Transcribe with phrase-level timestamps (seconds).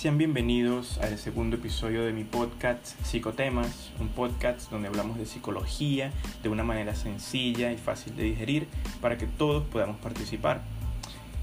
[0.00, 6.10] Sean bienvenidos al segundo episodio de mi podcast Psicotemas, un podcast donde hablamos de psicología
[6.42, 8.66] de una manera sencilla y fácil de digerir
[9.02, 10.62] para que todos podamos participar.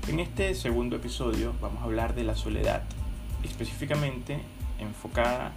[0.07, 2.81] En este segundo episodio vamos a hablar de la soledad,
[3.43, 4.39] específicamente
[4.79, 5.51] enfocada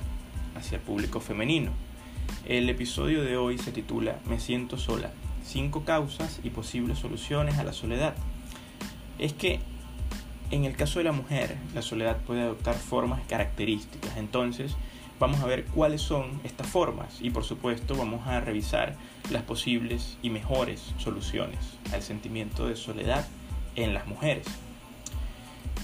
[0.55, 1.71] hacia el público femenino.
[2.45, 5.11] El episodio de hoy se titula Me siento sola,
[5.43, 8.15] cinco causas y posibles soluciones a la soledad.
[9.19, 9.61] Es que
[10.51, 14.17] en el caso de la mujer, la soledad puede adoptar formas características.
[14.17, 14.75] Entonces,
[15.19, 18.97] vamos a ver cuáles son estas formas y por supuesto vamos a revisar
[19.31, 21.59] las posibles y mejores soluciones
[21.93, 23.27] al sentimiento de soledad
[23.77, 24.47] en las mujeres.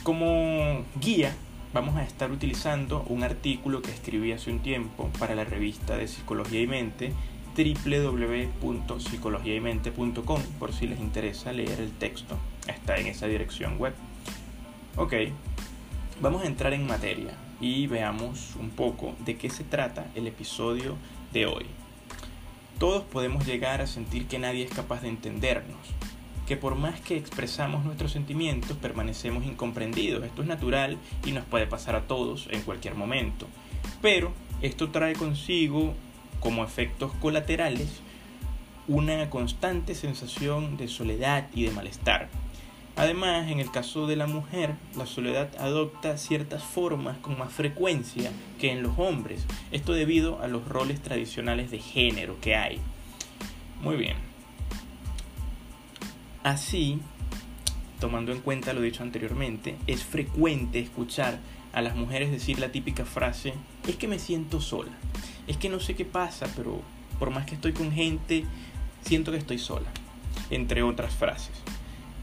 [0.03, 1.35] Como guía,
[1.73, 6.09] vamos a estar utilizando un artículo que escribí hace un tiempo para la revista de
[6.09, 7.13] Psicología y Mente
[7.57, 12.39] www.psicologiaymente.com por si les interesa leer el texto.
[12.67, 13.95] Está en esa dirección web.
[14.99, 15.13] Ok,
[16.23, 20.97] vamos a entrar en materia y veamos un poco de qué se trata el episodio
[21.35, 21.67] de hoy.
[22.79, 25.77] Todos podemos llegar a sentir que nadie es capaz de entendernos,
[26.47, 30.25] que por más que expresamos nuestros sentimientos permanecemos incomprendidos.
[30.25, 33.47] Esto es natural y nos puede pasar a todos en cualquier momento.
[34.01, 35.93] Pero esto trae consigo
[36.41, 38.01] como efectos colaterales
[38.89, 42.31] una constante sensación de soledad y de malestar
[42.97, 48.33] Además, en el caso de la mujer, la soledad adopta ciertas formas con más frecuencia
[48.59, 52.81] que en los hombres, esto debido a los roles tradicionales de género que hay.
[53.83, 54.17] Muy bien.
[56.43, 56.99] Así,
[58.01, 61.39] tomando en cuenta lo dicho anteriormente, es frecuente escuchar
[61.75, 63.53] a las mujeres decir la típica frase,
[63.87, 64.93] es que me siento sola,
[65.47, 66.81] es que no sé qué pasa, pero
[67.19, 68.47] por más que estoy con gente,
[69.03, 69.91] siento que estoy sola,
[70.49, 71.53] entre otras frases.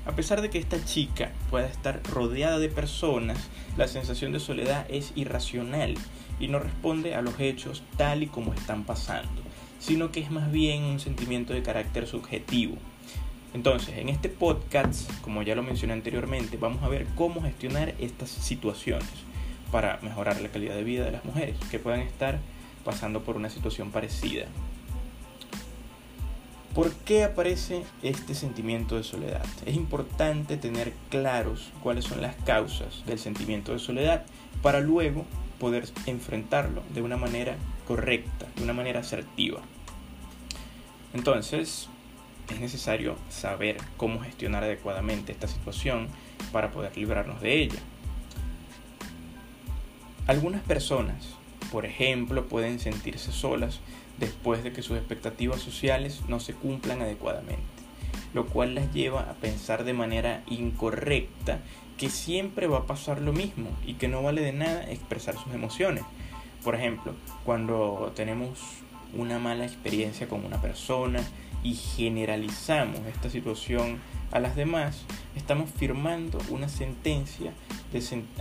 [0.05, 3.37] A pesar de que esta chica pueda estar rodeada de personas,
[3.77, 5.95] la sensación de soledad es irracional
[6.41, 9.41] y no responde a los hechos tal y como están pasando,
[9.79, 12.75] sino que es más bien un sentimiento de carácter subjetivo.
[13.53, 18.29] Entonces, en este podcast, como ya lo mencioné anteriormente, vamos a ver cómo gestionar estas
[18.29, 19.07] situaciones
[19.71, 22.39] para mejorar la calidad de vida de las mujeres que puedan estar
[22.83, 24.47] pasando por una situación parecida.
[26.73, 29.45] ¿Por qué aparece este sentimiento de soledad?
[29.67, 34.25] Es importante tener claros cuáles son las causas del sentimiento de soledad
[34.63, 35.25] para luego
[35.59, 39.61] poder enfrentarlo de una manera correcta, de una manera asertiva.
[41.13, 41.89] Entonces,
[42.49, 46.07] es necesario saber cómo gestionar adecuadamente esta situación
[46.51, 47.79] para poder librarnos de ella.
[50.25, 51.35] Algunas personas,
[51.71, 53.79] por ejemplo, pueden sentirse solas
[54.17, 57.63] después de que sus expectativas sociales no se cumplan adecuadamente,
[58.33, 61.59] lo cual las lleva a pensar de manera incorrecta
[61.97, 65.53] que siempre va a pasar lo mismo y que no vale de nada expresar sus
[65.53, 66.03] emociones.
[66.63, 67.13] Por ejemplo,
[67.45, 68.59] cuando tenemos
[69.15, 71.21] una mala experiencia con una persona
[71.63, 73.99] y generalizamos esta situación
[74.31, 75.03] a las demás,
[75.35, 77.53] estamos firmando una sentencia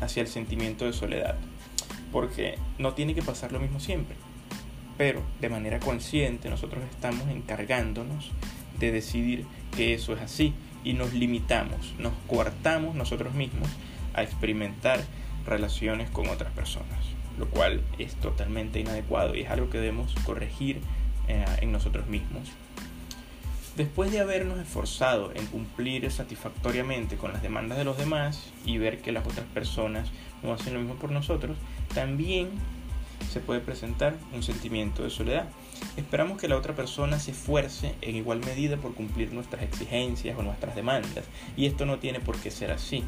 [0.01, 1.37] hacia el sentimiento de soledad.
[2.11, 4.17] Porque no tiene que pasar lo mismo siempre
[5.03, 8.31] pero de manera consciente nosotros estamos encargándonos
[8.79, 9.45] de decidir
[9.77, 10.55] que eso es así
[10.85, 13.69] y nos limitamos, nos coartamos nosotros mismos
[14.15, 15.03] a experimentar
[15.45, 17.01] relaciones con otras personas,
[17.37, 20.81] lo cual es totalmente inadecuado y es algo que debemos corregir
[21.27, 22.53] eh, en nosotros mismos.
[23.77, 29.01] Después de habernos esforzado en cumplir satisfactoriamente con las demandas de los demás y ver
[29.03, 30.13] que las otras personas
[30.45, 31.57] no hacen lo mismo por nosotros,
[31.93, 32.51] también
[33.31, 35.49] se puede presentar un sentimiento de soledad.
[35.97, 40.43] Esperamos que la otra persona se esfuerce en igual medida por cumplir nuestras exigencias o
[40.43, 41.25] nuestras demandas
[41.57, 43.05] y esto no tiene por qué ser así.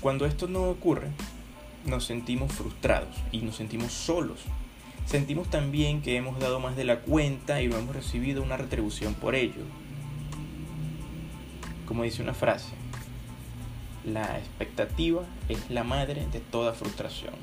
[0.00, 1.08] Cuando esto no ocurre,
[1.84, 4.40] nos sentimos frustrados y nos sentimos solos.
[5.06, 9.14] Sentimos también que hemos dado más de la cuenta y no hemos recibido una retribución
[9.14, 9.62] por ello.
[11.86, 12.72] Como dice una frase,
[14.04, 17.34] la expectativa es la madre de toda frustración.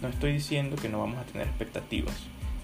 [0.00, 2.14] No estoy diciendo que no vamos a tener expectativas,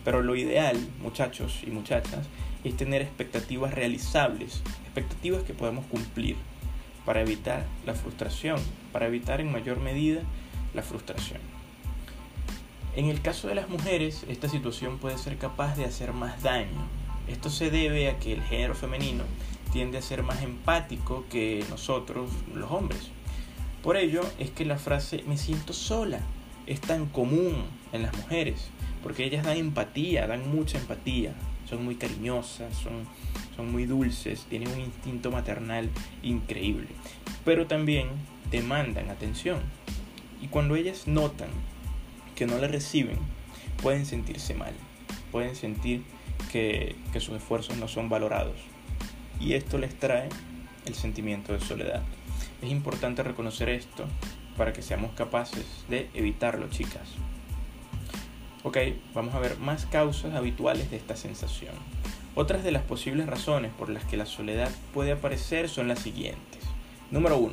[0.05, 2.29] pero lo ideal, muchachos y muchachas,
[2.63, 6.37] es tener expectativas realizables, expectativas que podamos cumplir
[7.05, 8.61] para evitar la frustración,
[8.93, 10.23] para evitar en mayor medida
[10.75, 11.41] la frustración.
[12.95, 16.87] En el caso de las mujeres, esta situación puede ser capaz de hacer más daño.
[17.27, 19.25] Esto se debe a que el género femenino
[19.73, 23.09] tiende a ser más empático que nosotros, los hombres.
[23.83, 26.21] Por ello es que la frase me siento sola
[26.67, 28.71] es tan común en las mujeres,
[29.03, 31.35] porque ellas dan empatía, dan mucha empatía,
[31.69, 33.07] son muy cariñosas, son,
[33.57, 35.91] son muy dulces, tienen un instinto maternal
[36.23, 36.89] increíble,
[37.45, 38.09] pero también
[38.51, 39.61] demandan atención.
[40.41, 41.49] Y cuando ellas notan
[42.35, 43.19] que no la reciben,
[43.83, 44.73] pueden sentirse mal,
[45.31, 46.03] pueden sentir
[46.51, 48.57] que, que sus esfuerzos no son valorados.
[49.41, 50.29] Y esto les trae
[50.87, 52.03] el sentimiento de soledad.
[52.63, 54.07] Es importante reconocer esto
[54.57, 57.09] para que seamos capaces de evitarlo, chicas.
[58.63, 58.79] Ok,
[59.15, 61.75] vamos a ver más causas habituales de esta sensación.
[62.35, 66.63] Otras de las posibles razones por las que la soledad puede aparecer son las siguientes.
[67.11, 67.53] Número 1.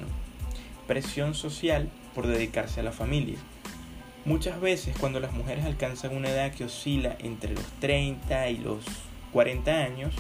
[0.88, 3.38] Presión social por dedicarse a la familia.
[4.24, 8.86] Muchas veces cuando las mujeres alcanzan una edad que oscila entre los 30 y los
[9.34, 10.14] 40 años,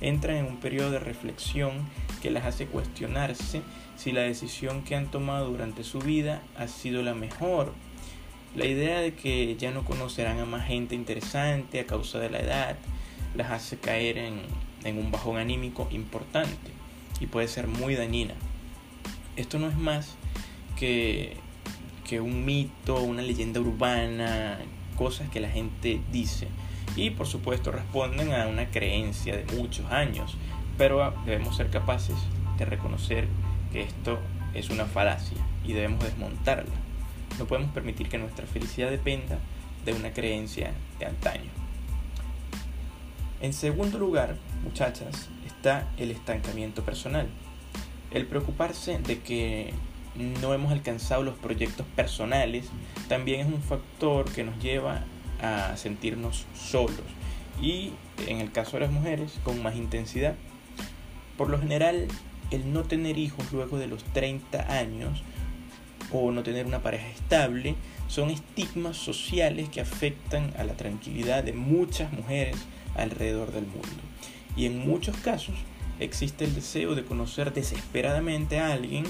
[0.00, 1.88] entran en un periodo de reflexión
[2.20, 3.62] que las hace cuestionarse
[3.96, 7.72] si la decisión que han tomado durante su vida ha sido la mejor.
[8.54, 12.40] La idea de que ya no conocerán a más gente interesante a causa de la
[12.40, 12.76] edad
[13.34, 14.42] las hace caer en,
[14.84, 16.70] en un bajón anímico importante
[17.20, 18.34] y puede ser muy dañina.
[19.36, 20.16] Esto no es más
[20.78, 21.36] que,
[22.06, 24.58] que un mito, una leyenda urbana,
[24.96, 26.48] cosas que la gente dice
[26.96, 30.36] y por supuesto responden a una creencia de muchos años,
[30.76, 32.16] pero debemos ser capaces
[32.58, 33.28] de reconocer
[33.72, 34.18] que esto
[34.54, 36.74] es una falacia y debemos desmontarla.
[37.38, 39.38] No podemos permitir que nuestra felicidad dependa
[39.84, 41.50] de una creencia de antaño.
[43.40, 47.28] En segundo lugar, muchachas, está el estancamiento personal.
[48.12, 49.72] El preocuparse de que
[50.14, 52.66] no hemos alcanzado los proyectos personales
[53.08, 55.04] también es un factor que nos lleva
[55.40, 57.00] a sentirnos solos
[57.60, 57.92] y
[58.28, 60.34] en el caso de las mujeres con más intensidad.
[61.36, 62.08] Por lo general,
[62.56, 65.22] el no tener hijos luego de los 30 años
[66.12, 67.74] o no tener una pareja estable
[68.08, 72.56] son estigmas sociales que afectan a la tranquilidad de muchas mujeres
[72.94, 74.02] alrededor del mundo.
[74.56, 75.54] Y en muchos casos
[75.98, 79.04] existe el deseo de conocer desesperadamente a alguien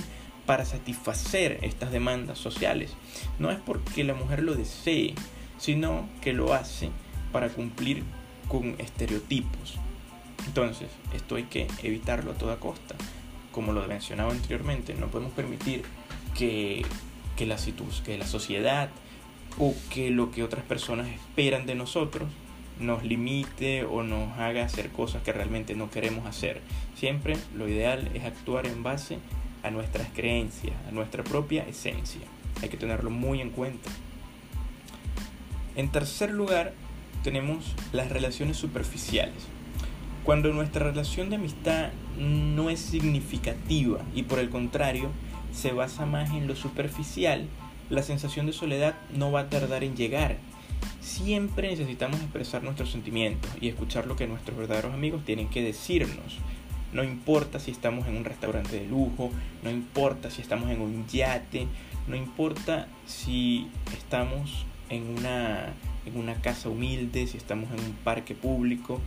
[0.47, 2.93] para satisfacer estas demandas sociales.
[3.39, 5.15] No es porque la mujer lo desee,
[5.59, 6.91] sino que lo hace
[7.33, 8.03] para cumplir
[8.49, 9.79] con estereotipos.
[10.47, 12.97] Entonces, esto hay que evitarlo a toda costa.
[13.53, 15.83] Como lo mencionaba anteriormente, no podemos permitir
[16.37, 16.85] que,
[17.37, 17.57] que, la,
[18.05, 18.91] que la sociedad
[19.59, 22.29] o que lo que otras personas esperan de nosotros
[22.81, 26.61] nos limite o nos haga hacer cosas que realmente no queremos hacer.
[26.97, 29.19] Siempre lo ideal es actuar en base
[29.63, 32.23] a nuestras creencias, a nuestra propia esencia.
[32.63, 33.91] Hay que tenerlo muy en cuenta.
[35.77, 36.73] En tercer lugar,
[37.23, 39.47] tenemos las relaciones superficiales.
[40.25, 45.11] Cuando nuestra relación de amistad no es significativa y por el contrario
[45.53, 47.49] se basa más en lo superficial,
[47.91, 50.37] la sensación de soledad no va a tardar en llegar.
[51.01, 56.39] Siempre necesitamos expresar nuestros sentimientos y escuchar lo que nuestros verdaderos amigos tienen que decirnos.
[56.93, 59.31] No importa si estamos en un restaurante de lujo,
[59.65, 61.67] no importa si estamos en un yate,
[62.07, 65.73] no importa si estamos en una,
[66.07, 69.01] en una casa humilde, si estamos en un parque público,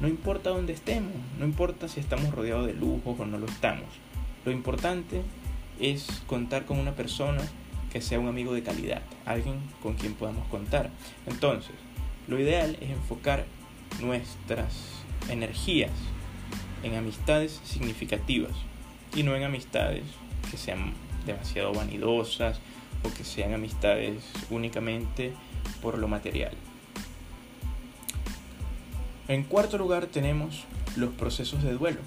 [0.00, 3.88] no importa dónde estemos, no importa si estamos rodeados de lujos o no lo estamos.
[4.44, 5.22] Lo importante
[5.78, 7.42] es contar con una persona
[7.92, 10.90] que sea un amigo de calidad, alguien con quien podamos contar.
[11.26, 11.74] Entonces,
[12.28, 13.44] lo ideal es enfocar
[14.00, 15.90] nuestras energías
[16.82, 18.52] en amistades significativas
[19.14, 20.04] y no en amistades
[20.50, 20.94] que sean
[21.26, 22.60] demasiado vanidosas
[23.02, 25.34] o que sean amistades únicamente
[25.82, 26.52] por lo material.
[29.30, 30.64] En cuarto lugar tenemos
[30.96, 32.00] los procesos de duelo.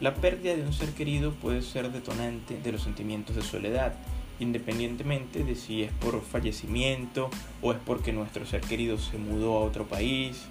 [0.00, 3.94] La pérdida de un ser querido puede ser detonante de los sentimientos de soledad,
[4.38, 7.30] independientemente de si es por fallecimiento
[7.62, 10.44] o es porque nuestro ser querido se mudó a otro país.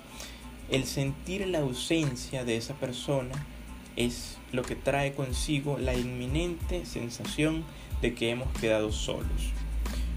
[0.70, 3.46] El sentir la ausencia de esa persona
[3.96, 7.64] es lo que trae consigo la inminente sensación
[8.02, 9.54] de que hemos quedado solos.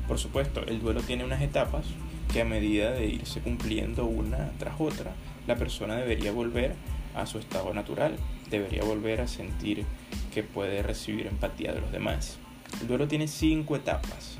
[0.09, 1.85] Por supuesto, el duelo tiene unas etapas
[2.33, 5.15] que a medida de irse cumpliendo una tras otra,
[5.47, 6.75] la persona debería volver
[7.15, 8.17] a su estado natural,
[8.51, 9.85] debería volver a sentir
[10.33, 12.39] que puede recibir empatía de los demás.
[12.81, 14.39] El duelo tiene cinco etapas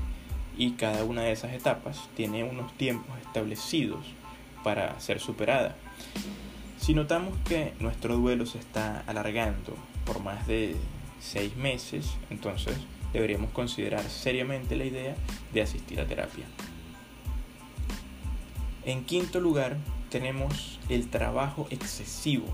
[0.57, 4.07] y cada una de esas etapas tiene unos tiempos establecidos
[4.63, 5.77] para ser superada.
[6.79, 10.77] Si notamos que nuestro duelo se está alargando por más de
[11.21, 12.77] seis meses, entonces
[13.13, 15.15] deberíamos considerar seriamente la idea
[15.53, 16.45] de asistir a terapia.
[18.85, 19.79] En quinto lugar,
[20.15, 22.47] tenemos el trabajo excesivo.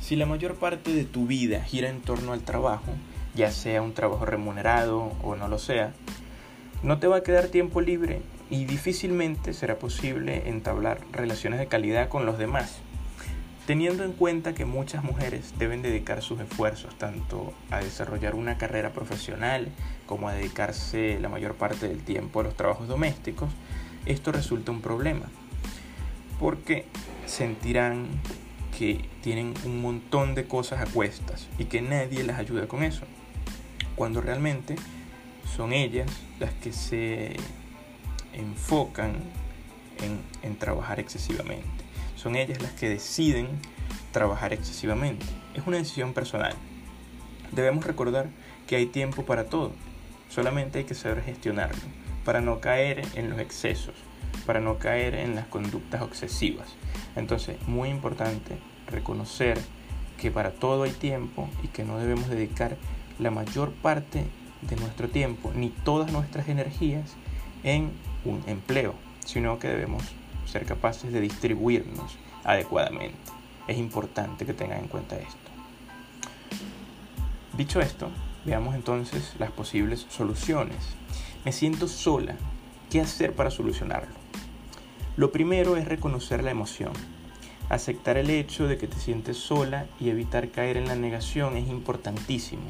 [0.00, 2.90] Si la mayor parte de tu vida gira en torno al trabajo,
[3.36, 5.92] ya sea un trabajo remunerado o no lo sea,
[6.82, 12.08] no te va a quedar tiempo libre y difícilmente será posible entablar relaciones de calidad
[12.08, 12.78] con los demás.
[13.68, 18.90] Teniendo en cuenta que muchas mujeres deben dedicar sus esfuerzos tanto a desarrollar una carrera
[18.90, 19.68] profesional
[20.06, 23.50] como a dedicarse la mayor parte del tiempo a los trabajos domésticos,
[24.06, 25.26] esto resulta un problema,
[26.38, 26.86] porque
[27.26, 28.08] sentirán
[28.76, 33.04] que tienen un montón de cosas a cuestas y que nadie las ayuda con eso,
[33.96, 34.76] cuando realmente
[35.56, 37.36] son ellas las que se
[38.32, 39.16] enfocan
[40.02, 43.46] en, en trabajar excesivamente son ellas las que deciden
[44.12, 45.24] trabajar excesivamente.
[45.54, 46.54] Es una decisión personal.
[47.52, 48.28] Debemos recordar
[48.66, 49.72] que hay tiempo para todo,
[50.28, 51.80] solamente hay que saber gestionarlo,
[52.24, 53.94] para no caer en los excesos,
[54.46, 56.68] para no caer en las conductas obsesivas.
[57.16, 59.58] Entonces, muy importante reconocer
[60.18, 62.76] que para todo hay tiempo y que no debemos dedicar
[63.18, 64.24] la mayor parte
[64.62, 67.14] de nuestro tiempo ni todas nuestras energías
[67.62, 67.92] en
[68.24, 68.94] un empleo,
[69.24, 70.02] sino que debemos
[70.46, 73.18] ser capaces de distribuirnos adecuadamente.
[73.66, 75.36] Es importante que tengan en cuenta esto.
[77.56, 78.08] Dicho esto,
[78.44, 80.76] veamos entonces las posibles soluciones.
[81.44, 82.36] Me siento sola.
[82.90, 84.14] ¿Qué hacer para solucionarlo?
[85.16, 86.92] Lo primero es reconocer la emoción.
[87.68, 91.68] Aceptar el hecho de que te sientes sola y evitar caer en la negación es
[91.68, 92.62] importantísimo.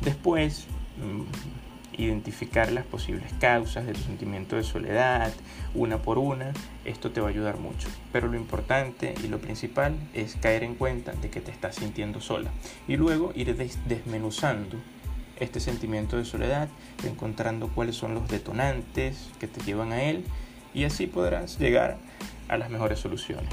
[0.00, 0.64] Después,
[0.96, 5.32] mm, identificar las posibles causas de tu sentimiento de soledad,
[5.74, 6.54] una por una,
[6.86, 7.88] esto te va a ayudar mucho.
[8.12, 12.22] Pero lo importante y lo principal es caer en cuenta de que te estás sintiendo
[12.22, 12.50] sola
[12.88, 14.78] y luego ir desmenuzando
[15.40, 16.68] este sentimiento de soledad,
[17.04, 20.24] encontrando cuáles son los detonantes que te llevan a él
[20.74, 21.98] y así podrás llegar
[22.48, 23.52] a las mejores soluciones.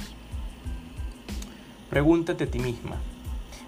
[1.90, 2.98] Pregúntate a ti misma,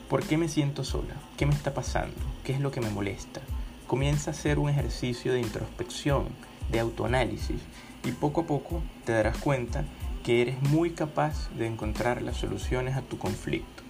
[0.09, 1.15] ¿por qué me siento sola?
[1.37, 2.15] ¿Qué me está pasando?
[2.43, 3.41] ¿Qué es lo que me molesta?
[3.87, 6.27] Comienza a hacer un ejercicio de introspección,
[6.71, 7.61] de autoanálisis
[8.05, 9.83] y poco a poco te darás cuenta
[10.23, 13.83] que eres muy capaz de encontrar las soluciones a tu conflicto.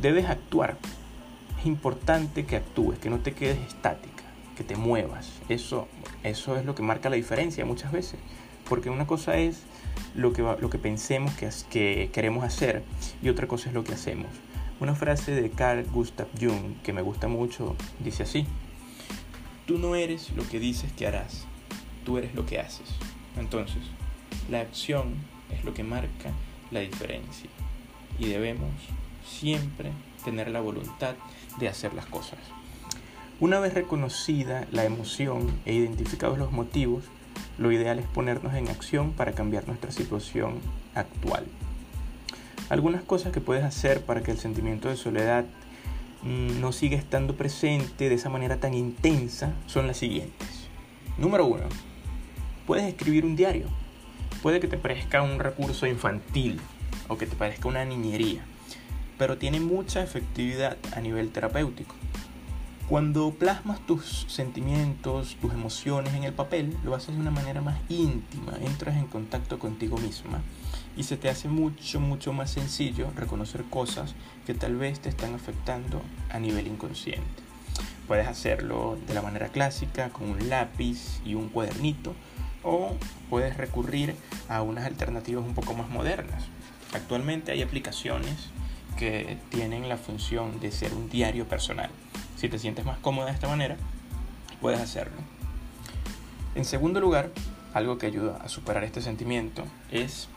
[0.00, 0.78] Debes actuar.
[1.60, 4.24] Es importante que actúes, que no te quedes estática,
[4.56, 5.30] que te muevas.
[5.50, 5.88] Eso,
[6.22, 8.18] eso es lo que marca la diferencia muchas veces.
[8.66, 9.64] Porque una cosa es
[10.14, 12.82] lo que, lo que pensemos que, que queremos hacer
[13.22, 14.30] y otra cosa es lo que hacemos.
[14.80, 18.46] Una frase de Carl Gustav Jung que me gusta mucho dice así,
[19.66, 21.44] Tú no eres lo que dices que harás,
[22.06, 22.88] tú eres lo que haces.
[23.38, 23.82] Entonces,
[24.50, 25.14] la acción
[25.50, 26.32] es lo que marca
[26.70, 27.50] la diferencia
[28.18, 28.72] y debemos
[29.24, 31.14] siempre tener la voluntad
[31.58, 32.38] de hacer las cosas.
[33.40, 37.04] Una vez reconocida la emoción e identificados los motivos,
[37.58, 40.60] lo ideal es ponernos en acción para cambiar nuestra situación
[40.94, 41.46] actual.
[42.68, 45.44] Algunas cosas que puedes hacer para que el sentimiento de soledad
[46.22, 50.68] Mm, no sigue estando presente de esa manera tan intensa son las siguientes.
[51.16, 51.64] Número uno,
[52.66, 53.66] puedes escribir un diario.
[54.42, 56.60] Puede que te parezca un recurso infantil
[57.08, 58.44] o que te parezca una niñería,
[59.20, 61.94] pero tiene mucha efectividad a nivel terapéutico.
[62.88, 67.78] Cuando plasmas tus sentimientos, tus emociones en el papel, lo haces de una manera más
[67.90, 70.40] íntima, entras en contacto contigo misma
[70.96, 74.14] y se te hace mucho, mucho más sencillo reconocer cosas
[74.46, 76.00] que tal vez te están afectando
[76.30, 77.42] a nivel inconsciente.
[78.08, 82.14] Puedes hacerlo de la manera clásica, con un lápiz y un cuadernito,
[82.62, 82.96] o
[83.28, 84.16] puedes recurrir
[84.48, 86.44] a unas alternativas un poco más modernas.
[86.94, 88.48] Actualmente hay aplicaciones
[88.98, 91.90] que tienen la función de ser un diario personal.
[92.36, 93.76] Si te sientes más cómoda de esta manera,
[94.60, 95.16] puedes hacerlo.
[96.54, 97.30] En segundo lugar,
[97.74, 100.28] algo que ayuda a superar este sentimiento es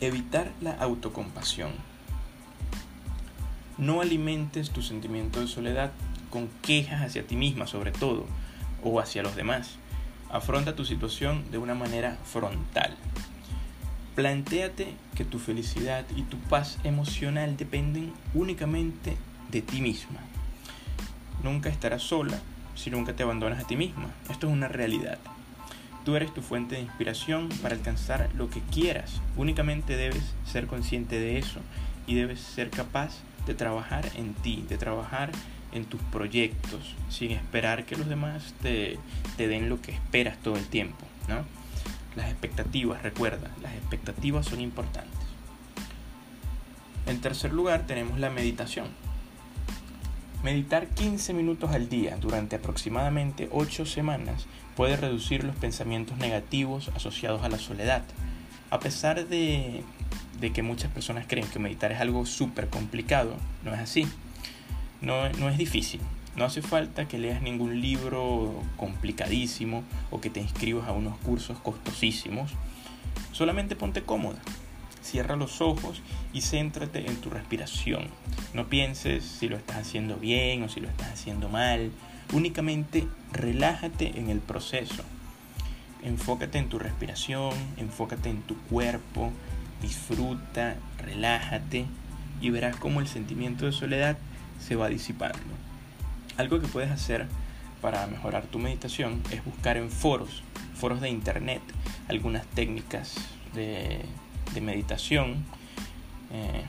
[0.00, 1.72] evitar la autocompasión.
[3.76, 5.92] No alimentes tu sentimiento de soledad
[6.30, 8.26] con quejas hacia ti misma sobre todo
[8.82, 9.76] o hacia los demás.
[10.30, 12.96] Afronta tu situación de una manera frontal.
[14.14, 19.16] Plantéate que tu felicidad y tu paz emocional dependen únicamente
[19.50, 20.20] de ti misma.
[21.42, 22.38] Nunca estarás sola
[22.76, 24.10] si nunca te abandonas a ti misma.
[24.30, 25.18] Esto es una realidad.
[26.04, 29.20] Tú eres tu fuente de inspiración para alcanzar lo que quieras.
[29.36, 31.60] Únicamente debes ser consciente de eso
[32.06, 33.14] y debes ser capaz
[33.46, 35.32] de trabajar en ti, de trabajar
[35.72, 38.98] en tus proyectos, sin esperar que los demás te,
[39.36, 41.04] te den lo que esperas todo el tiempo.
[41.26, 41.63] ¿no?
[42.16, 45.18] Las expectativas, recuerda, las expectativas son importantes.
[47.06, 48.86] En tercer lugar tenemos la meditación.
[50.42, 57.42] Meditar 15 minutos al día durante aproximadamente 8 semanas puede reducir los pensamientos negativos asociados
[57.42, 58.02] a la soledad.
[58.70, 59.82] A pesar de,
[60.52, 64.06] que muchas personas creen que meditar es algo súper complicado, no es así.
[65.00, 66.00] No, no es difícil.
[66.36, 71.58] No hace falta que leas ningún libro complicadísimo o que te inscribas a unos cursos
[71.60, 72.50] costosísimos.
[73.32, 74.40] Solamente ponte cómoda.
[75.00, 78.08] cierra los ojos y céntrate en tu respiración.
[78.52, 81.92] No pienses si lo estás haciendo bien o si lo estás haciendo mal.
[82.32, 85.04] Únicamente relájate en el proceso.
[86.02, 89.30] Enfócate en tu respiración, enfócate en tu cuerpo,
[89.80, 91.84] disfruta, relájate
[92.40, 94.18] y verás cómo el sentimiento de soledad
[94.58, 95.38] se va disipando.
[96.36, 97.26] Algo que puedes hacer
[97.80, 100.42] para mejorar tu meditación es buscar en foros,
[100.74, 101.60] foros de internet,
[102.08, 103.14] algunas técnicas
[103.54, 104.04] de,
[104.60, 105.44] meditación.
[106.32, 106.64] Eh,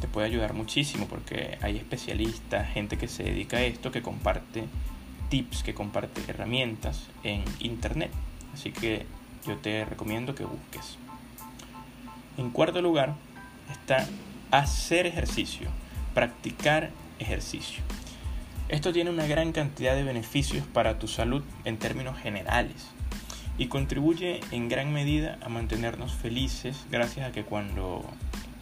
[0.00, 4.64] te puede ayudar muchísimo porque hay especialistas, gente que se dedica a esto, que comparte
[5.28, 8.10] tips, que comparte herramientas en internet.
[8.54, 9.06] Así que
[9.46, 10.96] yo te recomiendo que busques.
[12.38, 13.14] En cuarto lugar
[13.70, 14.08] está
[14.50, 15.68] hacer ejercicio,
[16.14, 17.82] practicar ejercicio.
[18.70, 22.86] Esto tiene una gran cantidad de beneficios para tu salud en términos generales
[23.58, 28.04] y contribuye en gran medida a mantenernos felices gracias a que cuando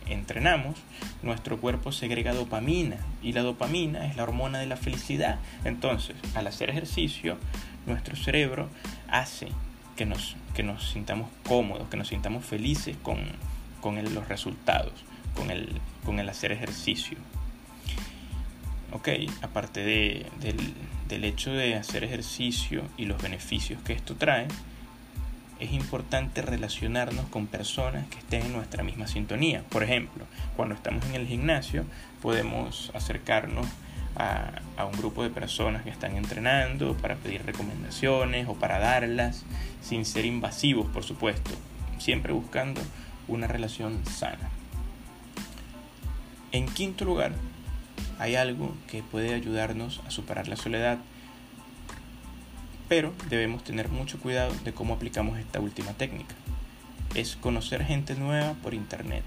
[0.07, 0.77] entrenamos,
[1.23, 5.41] nuestro cuerpo segrega dopamina y la dopamina es la hormona de la felicidad.
[5.67, 7.37] Entonces, al hacer ejercicio,
[7.87, 8.71] nuestro cerebro
[9.09, 9.49] hace
[9.95, 13.19] que nos, que nos sintamos cómodos, que nos sintamos felices con,
[14.15, 14.95] los resultados,
[15.37, 15.69] con el,
[16.07, 17.19] con el hacer ejercicio.
[18.93, 19.09] Ok,
[19.43, 20.57] aparte de, del,
[21.09, 24.49] del hecho de hacer ejercicio y los beneficios que esto trae,
[25.61, 29.65] es importante relacionarnos con personas que estén en nuestra misma sintonía.
[29.69, 30.25] Por ejemplo,
[30.57, 31.85] cuando estamos en el gimnasio,
[32.23, 33.67] podemos acercarnos
[34.17, 39.45] a, a, un grupo de personas que están entrenando para pedir recomendaciones o para darlas,
[39.83, 41.51] sin ser invasivos, por supuesto,
[41.99, 42.81] siempre buscando
[43.27, 44.51] una relación sana.
[46.53, 47.33] En quinto lugar,
[48.19, 50.99] hay algo que puede ayudarnos a superar la soledad,
[52.89, 56.35] pero debemos tener mucho cuidado de cómo aplicamos esta última técnica.
[57.15, 59.25] Es conocer gente nueva por Internet.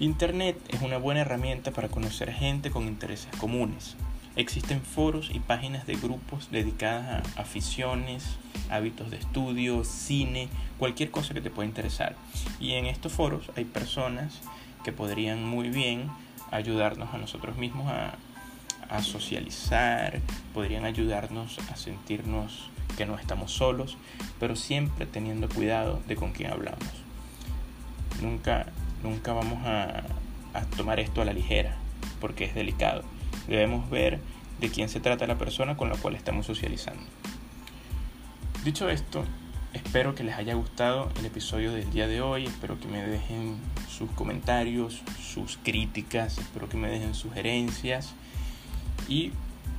[0.00, 3.96] Internet es una buena herramienta para conocer gente con intereses comunes.
[4.36, 8.24] Existen foros y páginas de grupos dedicadas a aficiones,
[8.70, 12.14] hábitos de estudio, cine, cualquier cosa que te pueda interesar.
[12.60, 14.40] Y en estos foros hay personas
[14.84, 16.08] que podrían muy bien
[16.50, 18.14] ayudarnos a nosotros mismos a,
[19.02, 20.20] socializar,
[20.54, 23.98] podrían ayudarnos a sentirnos que no estamos solos,
[24.40, 26.88] pero siempre teniendo cuidado de con quién hablamos.
[28.22, 28.66] Nunca,
[29.02, 30.04] nunca vamos a,
[30.54, 31.76] a tomar esto a la ligera,
[32.18, 33.02] porque es delicado.
[33.46, 34.20] Debemos ver
[34.58, 37.02] de quién se trata la persona con la cual estamos socializando.
[38.64, 39.24] Dicho esto,
[39.72, 43.58] espero que les haya gustado el episodio del día de hoy, espero que me dejen
[43.98, 48.14] sus comentarios, sus críticas, espero que me dejen sugerencias
[49.08, 49.32] y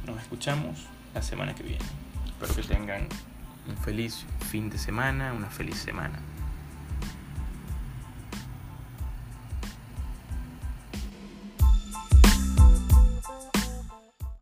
[0.06, 0.80] nos escuchamos
[1.14, 1.86] la semana que viene.
[2.28, 3.08] Espero que tengan
[3.68, 6.20] un feliz fin de semana, una feliz semana.